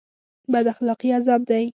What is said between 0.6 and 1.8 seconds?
اخلاقي عذاب دی